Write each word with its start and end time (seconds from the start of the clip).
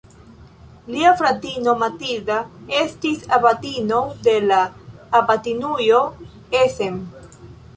Lia 0.93 1.09
fratino 1.19 1.75
Matilda 1.81 2.37
estis 2.79 3.21
abatino 3.37 4.01
de 4.29 4.35
la 4.47 4.59
abatinujo 5.21 6.01
Essen. 6.63 6.99